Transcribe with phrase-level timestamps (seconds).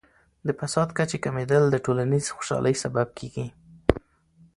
[0.47, 3.47] د فساد کچې کمیدل د ټولنیز خوشحالۍ سبب کیږي.